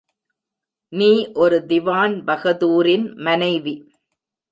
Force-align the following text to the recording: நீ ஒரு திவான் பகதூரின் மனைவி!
நீ 0.93 1.09
ஒரு 1.35 1.57
திவான் 1.65 2.15
பகதூரின் 2.25 3.05
மனைவி! 3.17 3.75